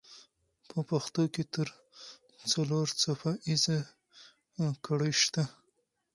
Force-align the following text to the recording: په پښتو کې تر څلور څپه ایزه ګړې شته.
په 0.69 0.77
پښتو 0.89 1.23
کې 1.33 1.43
تر 1.53 1.67
څلور 2.51 2.87
څپه 3.01 3.31
ایزه 3.47 3.77
ګړې 4.85 5.11
شته. 5.21 5.43